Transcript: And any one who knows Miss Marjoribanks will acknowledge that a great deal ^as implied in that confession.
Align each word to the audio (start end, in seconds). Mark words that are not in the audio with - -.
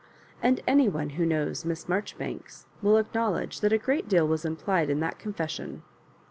And 0.41 0.61
any 0.65 0.89
one 0.89 1.11
who 1.11 1.27
knows 1.27 1.63
Miss 1.63 1.87
Marjoribanks 1.87 2.65
will 2.81 2.97
acknowledge 2.97 3.59
that 3.59 3.71
a 3.71 3.77
great 3.77 4.09
deal 4.09 4.27
^as 4.29 4.45
implied 4.45 4.89
in 4.89 4.99
that 5.01 5.19
confession. 5.19 5.83